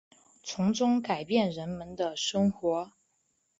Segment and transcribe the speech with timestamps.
[0.41, 2.91] 从中改变人们生活